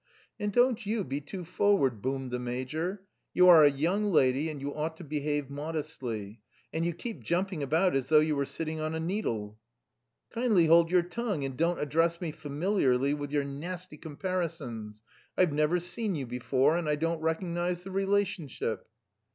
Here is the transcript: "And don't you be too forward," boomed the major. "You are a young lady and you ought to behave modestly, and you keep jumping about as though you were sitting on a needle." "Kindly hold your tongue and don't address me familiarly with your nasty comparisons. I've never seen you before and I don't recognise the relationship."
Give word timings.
"And 0.39 0.51
don't 0.51 0.83
you 0.83 1.03
be 1.03 1.21
too 1.21 1.43
forward," 1.45 2.01
boomed 2.01 2.31
the 2.31 2.39
major. 2.39 3.03
"You 3.35 3.47
are 3.49 3.63
a 3.63 3.69
young 3.69 4.05
lady 4.05 4.49
and 4.49 4.59
you 4.59 4.73
ought 4.73 4.97
to 4.97 5.03
behave 5.03 5.51
modestly, 5.51 6.41
and 6.73 6.83
you 6.83 6.91
keep 6.91 7.19
jumping 7.21 7.61
about 7.61 7.95
as 7.95 8.09
though 8.09 8.19
you 8.19 8.35
were 8.35 8.47
sitting 8.47 8.79
on 8.79 8.95
a 8.95 8.99
needle." 8.99 9.59
"Kindly 10.31 10.65
hold 10.65 10.89
your 10.89 11.03
tongue 11.03 11.45
and 11.45 11.55
don't 11.55 11.77
address 11.79 12.19
me 12.19 12.31
familiarly 12.31 13.13
with 13.13 13.31
your 13.31 13.43
nasty 13.43 13.95
comparisons. 13.97 15.03
I've 15.37 15.53
never 15.53 15.79
seen 15.79 16.15
you 16.15 16.25
before 16.25 16.77
and 16.77 16.89
I 16.89 16.95
don't 16.95 17.21
recognise 17.21 17.83
the 17.83 17.91
relationship." 17.91 18.89